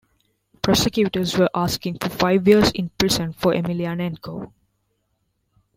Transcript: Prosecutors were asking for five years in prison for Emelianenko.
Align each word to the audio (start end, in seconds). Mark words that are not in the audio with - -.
Prosecutors 0.63 1.37
were 1.37 1.51
asking 1.53 1.99
for 1.99 2.09
five 2.09 2.47
years 2.47 2.71
in 2.71 2.89
prison 2.97 3.33
for 3.33 3.53
Emelianenko. 3.53 4.51